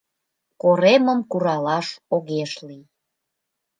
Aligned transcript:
Коремым 0.61 1.19
куралаш 1.31 1.87
огеш 2.15 2.51
лий. 2.67 2.83